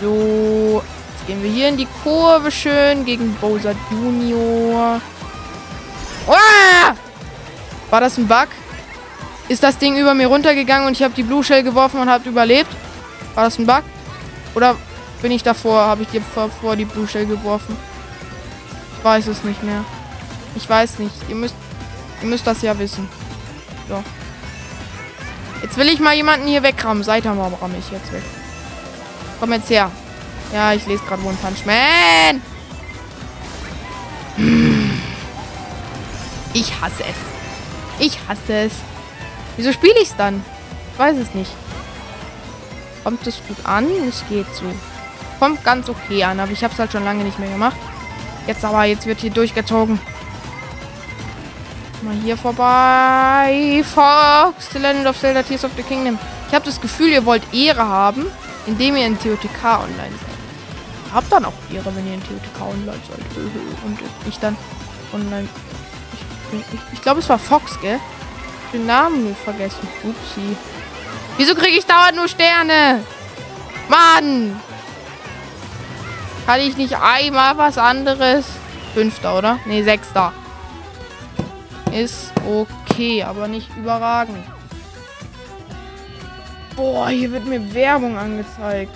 So. 0.00 0.80
Jetzt 1.10 1.26
gehen 1.26 1.42
wir 1.42 1.50
hier 1.50 1.68
in 1.68 1.76
die 1.76 1.88
Kurve 2.04 2.50
schön 2.52 3.04
gegen 3.04 3.34
Bowser 3.40 3.74
Junior. 3.90 5.00
Ah! 6.28 6.94
War 7.90 8.00
das 8.00 8.16
ein 8.16 8.28
Bug? 8.28 8.48
Ist 9.48 9.64
das 9.64 9.76
Ding 9.76 9.96
über 9.96 10.14
mir 10.14 10.28
runtergegangen 10.28 10.86
und 10.86 10.92
ich 10.92 11.02
habe 11.02 11.12
die 11.12 11.24
Blue 11.24 11.42
Shell 11.42 11.64
geworfen 11.64 12.00
und 12.00 12.08
habe 12.08 12.28
überlebt? 12.28 12.70
War 13.34 13.46
das 13.46 13.58
ein 13.58 13.66
Bug? 13.66 13.82
Oder 14.54 14.76
bin 15.20 15.32
ich 15.32 15.42
davor, 15.42 15.80
habe 15.80 16.02
ich 16.02 16.08
dir 16.08 16.22
vor 16.22 16.76
die 16.76 16.84
Blue 16.84 17.08
Shell 17.08 17.26
geworfen? 17.26 17.76
Ich 18.96 19.04
weiß 19.04 19.26
es 19.26 19.42
nicht 19.42 19.60
mehr. 19.64 19.84
Ich 20.54 20.70
weiß 20.70 21.00
nicht. 21.00 21.14
Ihr 21.28 21.34
müsst, 21.34 21.56
ihr 22.22 22.28
müsst 22.28 22.46
das 22.46 22.62
ja 22.62 22.78
wissen. 22.78 23.08
So. 23.88 24.02
Jetzt 25.62 25.76
will 25.76 25.88
ich 25.88 26.00
mal 26.00 26.14
jemanden 26.14 26.46
hier 26.46 26.62
wegrammen. 26.62 27.04
Mal 27.04 27.20
ramm 27.20 27.74
ich 27.78 27.90
jetzt 27.90 28.12
weg. 28.12 28.22
Komm 29.38 29.52
jetzt 29.52 29.70
her. 29.70 29.90
Ja, 30.52 30.72
ich 30.72 30.86
lese 30.86 31.04
gerade 31.04 31.22
One 31.24 31.36
Punch 31.42 31.64
Man. 31.64 32.42
Ich 36.52 36.80
hasse 36.80 37.04
es. 37.04 37.16
Ich 37.98 38.18
hasse 38.28 38.52
es. 38.52 38.72
Wieso 39.56 39.72
spiele 39.72 40.00
ich 40.00 40.08
es 40.08 40.16
dann? 40.16 40.42
Ich 40.92 40.98
weiß 40.98 41.16
es 41.18 41.34
nicht. 41.34 41.50
Kommt 43.04 43.26
es 43.26 43.40
gut 43.46 43.58
an? 43.64 43.86
Es 44.08 44.24
geht 44.28 44.52
so. 44.54 44.64
Kommt 45.38 45.64
ganz 45.64 45.88
okay 45.88 46.24
an, 46.24 46.40
aber 46.40 46.52
ich 46.52 46.62
habe 46.64 46.72
es 46.72 46.78
halt 46.78 46.92
schon 46.92 47.04
lange 47.04 47.24
nicht 47.24 47.38
mehr 47.38 47.50
gemacht. 47.50 47.76
Jetzt 48.46 48.64
aber, 48.64 48.84
jetzt 48.84 49.06
wird 49.06 49.20
hier 49.20 49.30
durchgezogen. 49.30 50.00
Mal 52.02 52.14
hier 52.22 52.36
vorbei. 52.36 53.84
Fox, 53.84 54.70
The 54.72 54.78
Legend 54.78 55.06
of 55.06 55.18
Zelda 55.18 55.42
Tears 55.42 55.64
of 55.64 55.72
the 55.76 55.82
Kingdom. 55.82 56.18
Ich 56.48 56.54
habe 56.54 56.64
das 56.64 56.80
Gefühl, 56.80 57.10
ihr 57.10 57.26
wollt 57.26 57.42
Ehre 57.52 57.86
haben, 57.86 58.26
indem 58.66 58.96
ihr 58.96 59.06
in 59.06 59.18
TOTK 59.18 59.64
online 59.64 59.96
seid. 59.96 61.06
Ihr 61.06 61.14
habt 61.14 61.30
dann 61.30 61.44
auch 61.44 61.52
Ehre, 61.72 61.94
wenn 61.94 62.06
ihr 62.06 62.14
in 62.14 62.22
TOTK 62.22 62.60
online 62.62 63.00
seid. 63.08 63.20
Und 63.84 63.98
ich 64.26 64.38
dann 64.38 64.56
online. 65.12 65.48
Ich, 66.52 66.58
ich, 66.58 66.80
ich 66.94 67.02
glaube, 67.02 67.20
es 67.20 67.28
war 67.28 67.38
Fox, 67.38 67.78
gell? 67.80 68.00
den 68.72 68.86
Namen 68.86 69.24
nur 69.24 69.34
vergessen. 69.34 69.86
Upsi. 70.02 70.56
Wieso 71.36 71.54
kriege 71.54 71.78
ich 71.78 71.86
dauernd 71.86 72.16
nur 72.16 72.28
Sterne? 72.28 73.02
Mann! 73.88 74.60
Kann 76.46 76.60
ich 76.60 76.76
nicht 76.76 76.96
einmal 76.96 77.56
was 77.58 77.78
anderes? 77.78 78.46
Fünfter, 78.94 79.38
oder? 79.38 79.58
Ne, 79.66 79.82
sechster. 79.84 80.32
Ist 81.92 82.32
okay, 82.46 83.22
aber 83.22 83.48
nicht 83.48 83.68
überragend. 83.76 84.44
Boah, 86.76 87.08
hier 87.08 87.32
wird 87.32 87.46
mir 87.46 87.74
Werbung 87.74 88.16
angezeigt. 88.16 88.92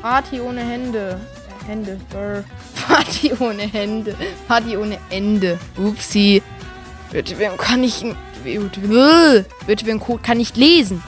Party 0.00 0.40
ohne 0.40 0.60
Hände. 0.60 1.20
Äh, 1.66 1.68
Hände. 1.68 2.00
Brr. 2.10 2.44
Party 2.86 3.32
ohne 3.38 3.62
Hände. 3.62 4.14
Party 4.48 4.76
ohne 4.76 4.98
Ende. 5.10 5.58
Upsi. 5.76 6.42
Bitte, 7.10 7.38
wem 7.38 7.56
kann 7.56 7.82
ich 7.82 8.04
Code 10.00 10.22
kann 10.22 10.40
ich 10.40 10.56
lesen. 10.56 11.02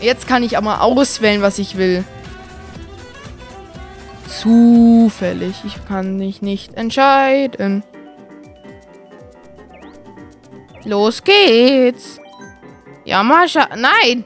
Jetzt 0.00 0.26
kann 0.26 0.42
ich 0.42 0.58
aber 0.58 0.82
auswählen, 0.82 1.40
was 1.40 1.58
ich 1.58 1.76
will. 1.76 2.04
Zufällig. 4.28 5.54
Ich 5.64 5.76
kann 5.86 6.16
mich 6.16 6.42
nicht 6.42 6.74
entscheiden. 6.74 7.84
Los 10.84 11.22
geht's. 11.22 12.20
Ja, 13.04 13.22
Mascha. 13.22 13.68
Nein. 13.76 14.24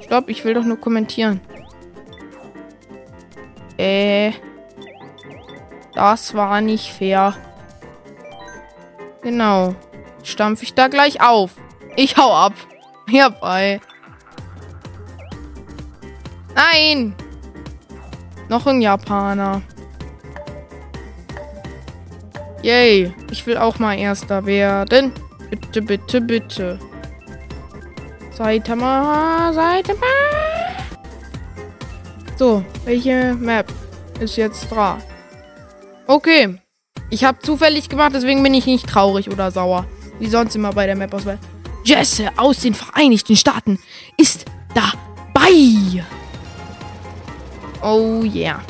Stopp, 0.00 0.28
ich 0.28 0.44
will 0.44 0.54
doch 0.54 0.64
nur 0.64 0.80
kommentieren. 0.80 1.40
Äh. 3.78 4.32
Das 5.94 6.34
war 6.34 6.60
nicht 6.60 6.92
fair. 6.92 7.34
Genau 9.22 9.74
stampfe 10.26 10.64
ich 10.64 10.74
da 10.74 10.88
gleich 10.88 11.20
auf. 11.20 11.52
Ich 11.96 12.16
hau 12.16 12.32
ab. 12.34 12.54
Ja, 13.10 13.28
bye. 13.28 13.80
Nein! 16.54 17.14
Noch 18.48 18.64
ein 18.64 18.80
Japaner. 18.80 19.60
Yay. 22.62 23.12
Ich 23.32 23.44
will 23.44 23.56
auch 23.56 23.80
mal 23.80 23.98
Erster 23.98 24.46
werden. 24.46 25.12
Bitte, 25.52 25.82
bitte, 25.82 26.20
bitte. 26.22 26.78
Saitama, 28.32 29.52
Saitama. 29.52 30.06
So, 32.38 32.64
welche 32.86 33.34
Map 33.34 33.70
ist 34.18 34.36
jetzt 34.36 34.70
dran? 34.70 35.02
Okay. 36.06 36.58
Ich 37.10 37.22
habe 37.24 37.38
zufällig 37.40 37.90
gemacht, 37.90 38.12
deswegen 38.14 38.42
bin 38.42 38.54
ich 38.54 38.64
nicht 38.64 38.88
traurig 38.88 39.30
oder 39.30 39.50
sauer 39.50 39.86
wie 40.18 40.28
sonst 40.28 40.56
immer 40.56 40.72
bei 40.72 40.86
der 40.86 40.96
Map-Auswahl. 40.96 41.38
Jesse 41.84 42.30
aus 42.38 42.60
den 42.60 42.72
Vereinigten 42.72 43.36
Staaten 43.36 43.78
ist 44.16 44.46
dabei. 44.74 46.02
Oh 47.82 48.22
yeah. 48.22 48.62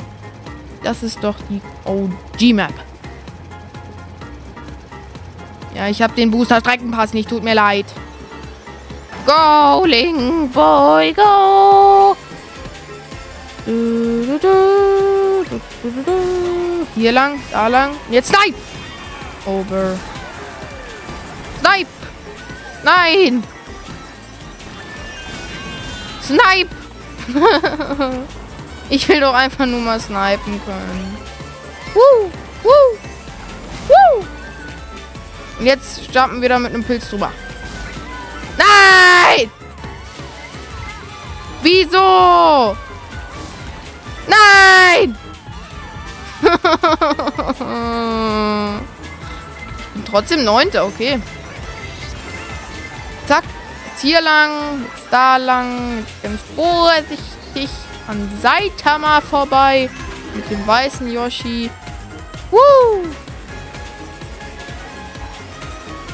Das 0.83 1.01
ist 1.01 1.23
doch 1.23 1.37
die 1.49 1.61
OG-Map. 1.85 2.73
Ja, 5.75 5.87
ich 5.87 6.01
habe 6.01 6.13
den 6.13 6.31
Booster 6.31 6.59
Streckenpass 6.59 7.13
nicht. 7.13 7.29
Tut 7.29 7.43
mir 7.43 7.55
leid. 7.55 7.85
Go, 9.25 9.85
Link 9.85 10.51
Boy, 10.53 11.13
go! 11.13 12.15
Hier 16.95 17.11
lang, 17.13 17.39
da 17.51 17.67
lang. 17.67 17.91
Jetzt 18.09 18.33
nein! 18.33 18.53
Over. 19.45 19.97
Snipe! 21.61 21.89
Nein! 22.83 23.43
Snipe! 26.21 26.75
ich 28.89 29.07
will 29.07 29.21
doch 29.21 29.33
einfach 29.33 29.65
nur 29.65 29.79
mal 29.79 29.99
snipen 29.99 30.61
können. 30.65 31.17
Woo! 31.93 32.29
Woo! 32.63 32.92
Jetzt 35.63 36.13
jumpen 36.13 36.41
wir 36.41 36.49
da 36.49 36.59
mit 36.59 36.73
einem 36.73 36.83
Pilz 36.83 37.09
drüber. 37.09 37.31
Nein! 38.57 39.49
Wieso? 41.61 42.75
Nein! 44.27 45.17
trotzdem 50.09 50.43
neunter, 50.43 50.85
okay. 50.85 51.21
Zack. 53.27 53.43
Jetzt 53.85 54.01
hier 54.01 54.21
lang, 54.21 54.83
jetzt 54.83 55.07
da 55.11 55.37
lang, 55.37 55.99
jetzt 55.99 56.23
ganz 56.23 56.41
vorsichtig 56.55 57.69
an 58.07 58.29
Saitama 58.41 59.21
vorbei. 59.21 59.89
Mit 60.35 60.49
dem 60.49 60.65
weißen 60.65 61.11
Yoshi. 61.11 61.69
Woo! 62.51 63.12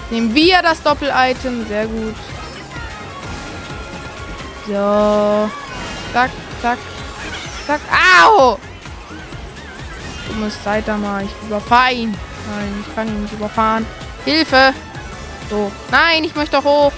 Nehmen 0.09 0.33
wir 0.33 0.61
das 0.61 0.81
Doppel-Item. 0.81 1.67
Sehr 1.67 1.85
gut. 1.85 2.15
So. 4.67 5.49
Zack, 6.13 6.31
zack, 6.61 6.77
zack. 7.67 7.81
Au! 8.23 8.57
Dummes 10.27 10.63
Saitama. 10.63 11.21
Ich 11.21 11.31
überfahre 11.47 11.93
ihn. 11.93 12.11
Nein, 12.11 12.85
ich 12.87 12.95
kann 12.95 13.07
ihn 13.07 13.21
nicht 13.23 13.33
überfahren. 13.33 13.85
Hilfe! 14.25 14.73
So. 15.49 15.71
Nein, 15.91 16.23
ich 16.23 16.35
möchte 16.35 16.57
doch 16.57 16.63
hoch. 16.63 16.91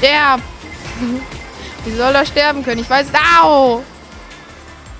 Der. 0.00 0.38
Wie 1.84 1.96
soll 1.96 2.14
er 2.14 2.24
sterben 2.24 2.62
können? 2.62 2.80
Ich 2.80 2.88
weiß. 2.88 3.08
Au! 3.40 3.82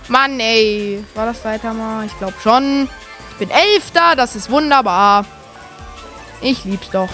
Mann, 0.09 0.39
ey. 0.39 1.03
War 1.15 1.27
das 1.27 1.43
Saitama? 1.43 2.05
Ich 2.05 2.19
glaube 2.19 2.35
schon. 2.43 2.89
Ich 3.31 3.37
bin 3.39 3.51
Elfter. 3.51 4.17
Das 4.17 4.37
ist 4.37 4.51
wunderbar. 4.51 5.25
Ich 6.45 6.63
lieb's 6.67 6.91
doch. 6.91 7.09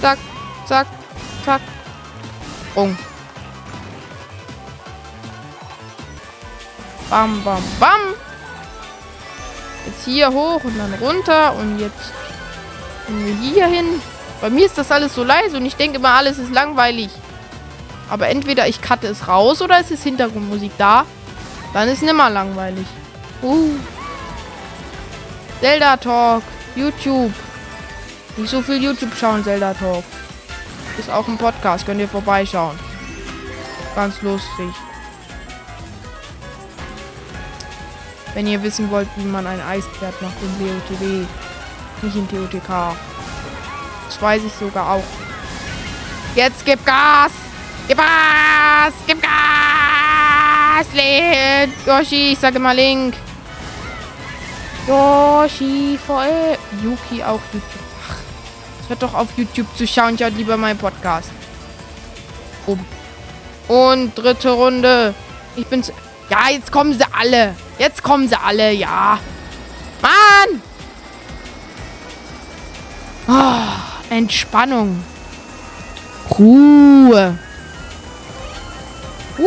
Zack, 0.00 0.18
zack, 0.66 0.88
zack. 1.44 1.60
Sprung. 2.68 2.98
Bam, 7.08 7.44
bam, 7.44 7.62
bam. 7.78 8.00
Jetzt 9.86 10.04
hier 10.04 10.32
hoch 10.32 10.64
und 10.64 10.76
dann 10.76 10.94
runter. 10.94 11.54
Und 11.54 11.78
jetzt 11.78 12.12
hier 13.40 13.66
hin. 13.68 14.02
Bei 14.40 14.50
mir 14.50 14.66
ist 14.66 14.76
das 14.76 14.90
alles 14.90 15.14
so 15.14 15.22
leise 15.22 15.56
und 15.56 15.64
ich 15.64 15.76
denke 15.76 15.98
immer, 15.98 16.14
alles 16.14 16.38
ist 16.38 16.50
langweilig. 16.52 17.10
Aber 18.10 18.26
entweder 18.28 18.66
ich 18.66 18.82
cutte 18.82 19.06
es 19.06 19.28
raus 19.28 19.62
oder 19.62 19.78
es 19.78 19.92
ist 19.92 20.02
Hintergrundmusik 20.02 20.72
da. 20.76 21.06
Dann 21.72 21.88
ist 21.88 22.02
nimmer 22.02 22.30
langweilig. 22.30 22.86
Uh. 23.42 23.76
Zelda 25.60 25.96
Talk. 25.96 26.42
YouTube. 26.74 27.32
Nicht 28.38 28.50
so 28.50 28.62
viel 28.62 28.80
YouTube 28.80 29.12
schauen, 29.18 29.42
Zelda 29.42 29.74
Talk. 29.74 30.04
Ist 30.96 31.10
auch 31.10 31.26
ein 31.26 31.36
Podcast, 31.36 31.84
könnt 31.84 31.98
ihr 31.98 32.08
vorbeischauen. 32.08 32.78
Ganz 33.96 34.22
lustig. 34.22 34.72
Wenn 38.34 38.46
ihr 38.46 38.62
wissen 38.62 38.88
wollt, 38.92 39.08
wie 39.16 39.24
man 39.24 39.44
ein 39.44 39.60
Eispferd 39.60 40.22
macht 40.22 40.36
in 40.40 40.60
WOTW. 40.60 41.26
Nicht 42.02 42.14
in 42.14 42.28
TOTK. 42.28 42.94
Das 44.06 44.22
weiß 44.22 44.42
ich 44.44 44.52
sogar 44.52 44.94
auch. 44.94 45.04
Jetzt 46.36 46.64
gib 46.64 46.86
Gas! 46.86 47.32
Gib 47.88 47.98
Gas! 47.98 48.94
Gib 49.04 49.20
Gas! 49.20 50.86
Link! 50.92 51.74
Yoshi, 51.84 52.32
ich 52.34 52.38
sage 52.38 52.60
mal 52.60 52.76
Link. 52.76 53.14
Yoshi, 54.86 55.98
voll. 56.06 56.56
Yuki 56.84 57.24
auch 57.24 57.40
YouTube. 57.52 57.87
Wird 58.88 59.02
doch 59.02 59.14
auf 59.14 59.28
YouTube 59.36 59.66
zu 59.76 59.86
schauen. 59.86 60.14
Ich 60.14 60.36
lieber 60.36 60.56
meinen 60.56 60.78
Podcast. 60.78 61.30
Um. 62.66 62.84
Und 63.68 64.14
dritte 64.14 64.50
Runde. 64.50 65.14
Ich 65.56 65.66
bin's. 65.66 65.92
Ja, 66.30 66.50
jetzt 66.50 66.72
kommen 66.72 66.92
sie 66.92 67.04
alle. 67.12 67.54
Jetzt 67.78 68.02
kommen 68.02 68.28
sie 68.28 68.38
alle, 68.38 68.72
ja. 68.72 69.18
Mann! 70.02 70.62
Oh, 73.28 74.14
Entspannung. 74.14 75.02
Ruhe. 76.38 77.38
Uh. 79.38 79.44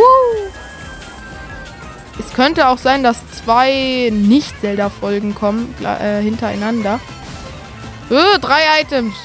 Es 2.20 2.34
könnte 2.34 2.68
auch 2.68 2.78
sein, 2.78 3.04
dass 3.04 3.18
zwei 3.44 4.10
Nicht-Zelda-Folgen 4.12 5.36
kommen 5.36 5.74
äh, 5.84 6.22
hintereinander. 6.22 7.00
Öh, 8.10 8.38
drei 8.40 8.82
Items. 8.82 9.16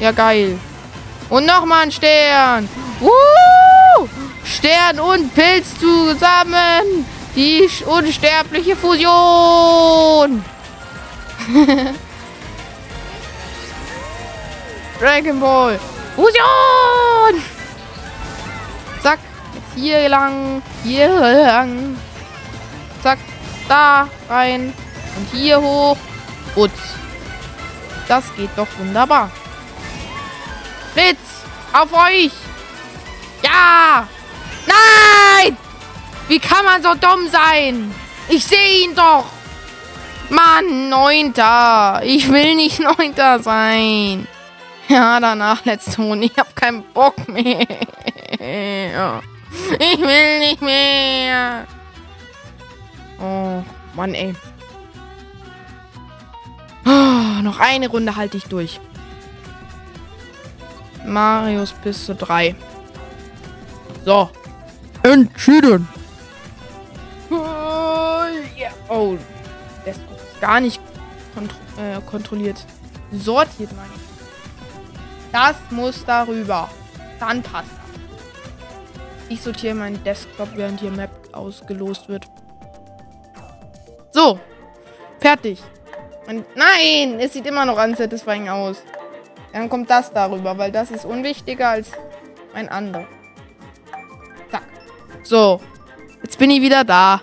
Ja, 0.00 0.12
geil. 0.12 0.58
Und 1.30 1.46
nochmal 1.46 1.84
ein 1.84 1.92
Stern. 1.92 2.68
Uh! 3.00 4.08
Stern 4.44 5.00
und 5.00 5.34
Pilz 5.34 5.78
zusammen. 5.78 7.06
Die 7.34 7.68
unsterbliche 7.86 8.76
Fusion. 8.76 10.44
Dragon 15.00 15.40
Ball. 15.40 15.80
Fusion! 16.14 17.42
Zack. 19.02 19.18
Jetzt 19.54 19.74
hier 19.74 20.08
lang. 20.08 20.62
Hier 20.84 21.08
lang. 21.08 21.96
Zack. 23.02 23.18
Da 23.68 24.08
rein. 24.28 24.72
Und 25.16 25.28
hier 25.32 25.60
hoch. 25.60 25.96
Putz. 26.54 26.72
Das 28.06 28.24
geht 28.36 28.50
doch 28.56 28.68
wunderbar. 28.78 29.30
Blitz. 30.94 31.18
Auf 31.72 31.92
euch. 31.92 32.32
Ja. 33.42 34.08
Nein. 34.66 35.56
Wie 36.28 36.38
kann 36.38 36.64
man 36.64 36.82
so 36.82 36.94
dumm 36.94 37.28
sein? 37.28 37.94
Ich 38.28 38.44
sehe 38.44 38.84
ihn 38.84 38.94
doch. 38.94 39.26
Mann, 40.30 40.88
Neunter. 40.88 42.00
Ich 42.04 42.30
will 42.30 42.54
nicht 42.54 42.80
Neunter 42.80 43.40
sein. 43.40 44.26
Ja, 44.88 45.20
danach 45.20 45.64
letzte 45.64 46.00
Runde. 46.00 46.26
Ich 46.26 46.38
habe 46.38 46.50
keinen 46.54 46.82
Bock 46.92 47.28
mehr. 47.28 47.66
Ich 49.78 50.00
will 50.00 50.38
nicht 50.38 50.62
mehr. 50.62 51.66
Oh, 53.20 53.62
Mann, 53.94 54.14
ey. 54.14 54.34
Oh, 56.86 57.42
noch 57.42 57.60
eine 57.60 57.88
Runde 57.88 58.14
halte 58.16 58.36
ich 58.36 58.44
durch. 58.44 58.80
Marius 61.04 61.72
bis 61.72 62.06
zu 62.06 62.14
drei. 62.14 62.54
So. 64.04 64.30
Entschieden. 65.02 65.86
Oh, 67.30 67.34
yeah. 68.56 68.72
oh 68.88 69.16
das 69.84 69.96
ist 69.96 70.40
gar 70.40 70.60
nicht 70.60 70.80
kontro 71.34 71.56
äh, 71.76 72.00
kontrolliert. 72.02 72.56
Sortiert, 73.12 73.70
meine 73.76 73.88
ich. 73.94 75.30
Das 75.32 75.56
muss 75.70 76.04
darüber. 76.04 76.70
Dann 77.20 77.42
passt 77.42 77.70
das. 77.70 78.00
Ich 79.28 79.42
sortiere 79.42 79.74
meinen 79.74 80.02
Desktop, 80.04 80.48
während 80.54 80.80
hier 80.80 80.90
Map 80.90 81.10
ausgelost 81.32 82.08
wird. 82.08 82.26
So. 84.12 84.38
Fertig. 85.20 85.62
Und 86.26 86.44
nein, 86.56 87.18
es 87.18 87.32
sieht 87.32 87.46
immer 87.46 87.64
noch 87.64 87.82
unsatisfying 87.82 88.48
aus. 88.48 88.82
Dann 89.54 89.68
kommt 89.68 89.88
das 89.88 90.12
darüber, 90.12 90.58
weil 90.58 90.72
das 90.72 90.90
ist 90.90 91.04
unwichtiger 91.04 91.68
als 91.68 91.92
ein 92.54 92.68
anderer. 92.68 93.06
Zack. 94.50 94.64
So. 95.22 95.60
Jetzt 96.22 96.40
bin 96.40 96.50
ich 96.50 96.60
wieder 96.60 96.82
da. 96.82 97.22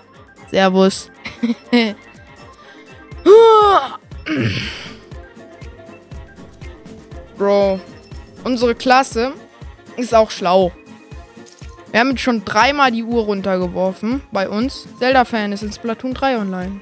Servus. 0.50 1.10
Bro. 7.36 7.80
Unsere 8.44 8.74
Klasse 8.76 9.34
ist 9.98 10.14
auch 10.14 10.30
schlau. 10.30 10.72
Wir 11.90 12.00
haben 12.00 12.10
jetzt 12.10 12.22
schon 12.22 12.46
dreimal 12.46 12.90
die 12.90 13.04
Uhr 13.04 13.24
runtergeworfen 13.24 14.22
bei 14.32 14.48
uns. 14.48 14.88
Zelda-Fan 14.98 15.52
ist 15.52 15.62
in 15.62 15.72
Splatoon 15.72 16.14
3 16.14 16.38
online. 16.38 16.80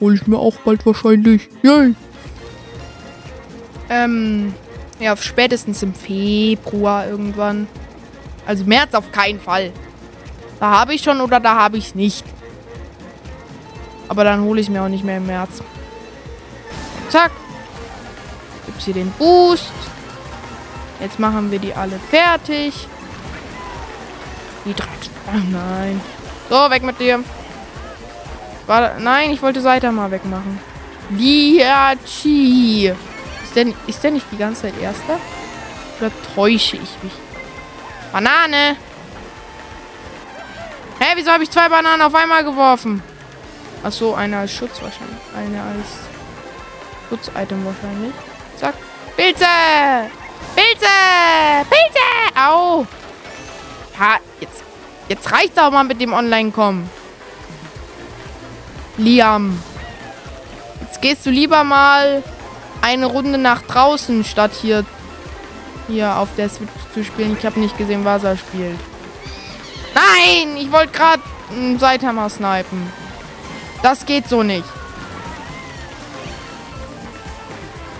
Hol 0.00 0.14
ich 0.14 0.26
mir 0.26 0.38
auch 0.38 0.56
bald 0.64 0.86
wahrscheinlich. 0.86 1.50
Yay. 1.62 1.94
Ähm, 3.90 4.54
ja, 4.98 5.16
spätestens 5.16 5.82
im 5.82 5.94
Februar 5.94 7.06
irgendwann. 7.06 7.68
Also 8.46 8.64
März 8.64 8.94
auf 8.94 9.12
keinen 9.12 9.40
Fall. 9.40 9.72
Da 10.60 10.70
habe 10.70 10.94
ich 10.94 11.02
schon 11.02 11.20
oder 11.20 11.40
da 11.40 11.56
habe 11.56 11.76
ich 11.76 11.94
nicht. 11.94 12.24
Aber 14.08 14.24
dann 14.24 14.42
hole 14.42 14.60
ich 14.60 14.70
mir 14.70 14.82
auch 14.82 14.88
nicht 14.88 15.04
mehr 15.04 15.18
im 15.18 15.26
März. 15.26 15.62
Zack. 17.08 17.32
Gibt's 18.66 18.84
hier 18.84 18.94
den 18.94 19.10
Boost. 19.12 19.72
Jetzt 21.00 21.18
machen 21.18 21.50
wir 21.50 21.58
die 21.58 21.74
alle 21.74 21.98
fertig. 22.10 22.86
Die 24.64 24.74
drei. 24.74 24.86
Oh 25.28 25.40
nein. 25.50 26.00
So, 26.48 26.70
weg 26.70 26.82
mit 26.82 26.98
dir. 27.00 27.22
War, 28.66 28.98
nein, 28.98 29.30
ich 29.30 29.42
wollte 29.42 29.60
Seiter 29.60 29.92
mal 29.92 30.10
wegmachen. 30.10 30.58
Liachi. 31.10 32.92
Der, 33.56 33.66
ist 33.86 34.04
der 34.04 34.10
nicht 34.10 34.26
die 34.30 34.36
ganze 34.36 34.62
Zeit 34.62 34.78
Erster? 34.80 35.18
Oder 35.98 36.12
täusche 36.34 36.76
ich 36.76 37.02
mich? 37.02 37.12
Banane. 38.12 38.76
Hä, 41.00 41.06
wieso 41.14 41.32
habe 41.32 41.42
ich 41.42 41.50
zwei 41.50 41.68
Bananen 41.68 42.02
auf 42.02 42.14
einmal 42.14 42.44
geworfen? 42.44 43.02
Ach 43.82 43.92
so, 43.92 44.14
eine 44.14 44.38
als 44.38 44.52
Schutz 44.52 44.80
wahrscheinlich. 44.82 45.18
Eine 45.34 45.62
als 45.62 45.88
Schutz-Item 47.08 47.64
wahrscheinlich. 47.64 48.12
Pilze! 49.16 49.46
Pilze! 50.54 50.86
Pilze! 51.70 52.38
Au! 52.38 52.86
Ha, 53.98 54.18
jetzt, 54.40 54.62
jetzt 55.08 55.32
reicht 55.32 55.56
doch 55.56 55.70
mal 55.70 55.84
mit 55.84 55.98
dem 56.00 56.12
Online-Kommen. 56.12 56.90
Liam. 58.98 59.58
Jetzt 60.82 61.00
gehst 61.00 61.24
du 61.24 61.30
lieber 61.30 61.64
mal 61.64 62.22
eine 62.86 63.06
Runde 63.06 63.36
nach 63.36 63.62
draußen, 63.62 64.24
statt 64.24 64.52
hier, 64.60 64.84
hier 65.88 66.16
auf 66.16 66.28
der 66.36 66.48
Switch 66.48 66.70
zu 66.94 67.04
spielen. 67.04 67.36
Ich 67.36 67.44
habe 67.44 67.58
nicht 67.58 67.76
gesehen, 67.76 68.04
was 68.04 68.22
er 68.22 68.36
spielt. 68.36 68.78
Nein! 69.92 70.56
Ich 70.56 70.70
wollte 70.70 70.92
gerade 70.92 71.22
einen 71.50 71.80
Saitama 71.80 72.28
snipen. 72.28 72.92
Das 73.82 74.06
geht 74.06 74.28
so 74.28 74.44
nicht. 74.44 74.64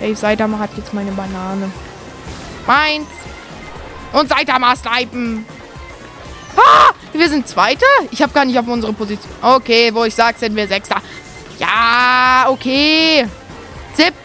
Ey, 0.01 0.14
Saitama 0.14 0.59
hat 0.61 0.70
jetzt 0.77 0.94
meine 0.94 1.11
Banane. 1.11 1.70
Meins. 2.66 3.09
Und 4.12 4.29
Saitama 4.29 4.77
snipen. 4.77 5.44
Ah, 6.57 6.92
wir 7.12 7.29
sind 7.29 7.49
Zweiter? 7.49 7.87
Ich 8.12 8.22
habe 8.22 8.33
gar 8.33 8.44
nicht 8.44 8.59
auf 8.59 8.68
unsere 8.68 8.92
Position. 8.92 9.33
Okay, 9.42 9.92
wo 9.92 10.05
ich 10.05 10.14
sag, 10.14 10.38
sind 10.38 10.55
wir 10.55 10.68
Sechster. 10.68 11.03
Ja, 11.59 12.46
okay. 12.49 13.27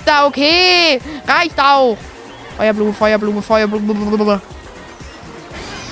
Siebter, 0.02 0.26
okay. 0.26 1.00
Reicht 1.28 1.60
auch. 1.60 1.98
Feuerblume, 2.58 2.94
Feuerblume, 2.94 3.42
Feuerblume. 3.42 4.42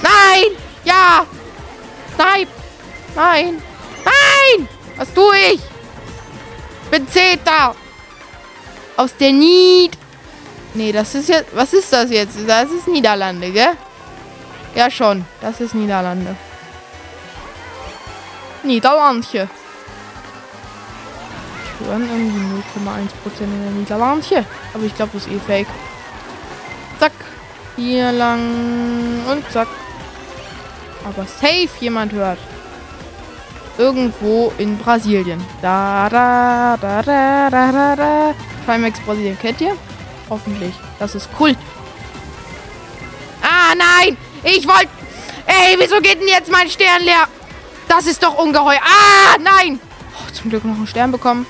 Nein! 0.02 0.58
Ja! 0.84 1.26
Snipe! 2.16 2.52
Nein! 3.16 3.62
Nein! 4.04 4.68
Was 4.98 5.14
tue 5.14 5.38
ich? 5.54 5.62
Bin 6.92 7.08
Zehnter! 7.08 7.76
Aus 8.98 9.16
der 9.16 9.32
Nied. 9.32 9.98
Nee, 10.74 10.92
das 10.92 11.16
ist 11.16 11.30
jetzt. 11.30 11.56
Was 11.56 11.74
ist 11.74 11.92
das 11.94 12.10
jetzt? 12.10 12.38
Das 12.48 12.70
ist 12.70 12.88
Niederlande, 12.88 13.52
gell? 13.52 13.78
Ja, 14.76 14.90
schon. 14.92 15.26
Das 15.42 15.62
ist 15.62 15.74
Niederlande. 15.74 16.36
Niederlandche. 18.64 19.50
Ich 21.80 21.86
höre 21.86 21.94
irgendwie 21.94 22.62
0,1% 22.80 23.42
in 23.42 23.64
der 23.64 23.72
Niederlandche. 23.72 24.46
Aber 24.74 24.84
ich 24.84 24.96
glaube, 24.96 25.12
das 25.14 25.26
ist 25.26 25.32
eh 25.32 25.40
fake. 25.40 25.68
Zack. 27.00 27.14
Hier 27.76 28.12
lang. 28.12 28.42
Und 29.32 29.50
zack. 29.52 29.68
Aber 31.06 31.26
safe 31.26 31.70
jemand 31.80 32.12
hört. 32.12 32.40
Irgendwo 33.78 34.52
in 34.58 34.78
Brasilien. 34.78 35.42
Da, 35.62 36.10
da, 36.10 36.76
da, 36.76 37.02
da, 37.02 37.50
da, 37.50 37.72
da, 37.72 37.96
da. 37.96 38.36
Trimax 38.66 39.00
Brasilien. 39.00 39.40
Kennt 39.40 39.62
ihr? 39.62 39.76
Hoffentlich. 40.30 40.74
Das 41.00 41.16
ist 41.16 41.30
cool. 41.40 41.56
Ah, 43.42 43.74
nein! 43.76 44.18
Ich 44.44 44.68
wollte... 44.68 44.90
Ey, 45.46 45.78
wieso 45.80 46.02
geht 46.02 46.20
denn 46.20 46.28
jetzt 46.28 46.52
mein 46.52 46.70
Stern 46.70 47.04
leer? 47.04 47.28
Das 47.88 48.06
ist 48.06 48.22
doch 48.22 48.38
ungeheuer. 48.38 48.82
Ah, 48.84 49.38
nein! 49.40 49.80
Oh, 50.14 50.32
zum 50.32 50.50
Glück 50.50 50.66
noch 50.66 50.76
einen 50.76 50.86
Stern 50.88 51.12
bekommen. 51.12 51.48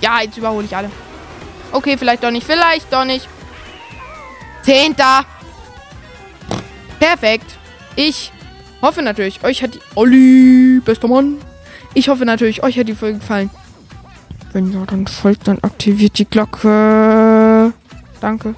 Ja, 0.00 0.20
jetzt 0.22 0.36
überhole 0.36 0.64
ich 0.64 0.76
alle. 0.76 0.90
Okay, 1.72 1.96
vielleicht 1.96 2.22
doch 2.24 2.30
nicht. 2.30 2.46
Vielleicht 2.46 2.92
doch 2.92 3.04
nicht. 3.04 3.28
Zehnter. 4.62 5.24
Perfekt. 6.98 7.56
Ich 7.96 8.32
hoffe 8.82 9.02
natürlich, 9.02 9.42
euch 9.44 9.62
hat 9.62 9.74
die... 9.74 9.80
Olli, 9.94 10.80
bester 10.84 11.08
Mann. 11.08 11.38
Ich 11.94 12.08
hoffe 12.08 12.24
natürlich, 12.24 12.62
euch 12.62 12.78
hat 12.78 12.88
die 12.88 12.94
Folge 12.94 13.18
gefallen. 13.18 13.50
Wenn 14.52 14.72
ja, 14.72 14.84
dann 14.84 15.06
folgt, 15.06 15.48
dann 15.48 15.58
aktiviert 15.62 16.18
die 16.18 16.24
Glocke. 16.24 17.72
Danke. 18.20 18.54